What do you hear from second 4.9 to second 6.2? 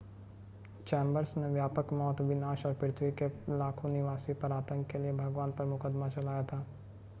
के लिए भगवान पर मुकदमा